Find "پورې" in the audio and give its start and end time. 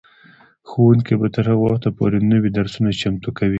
1.97-2.17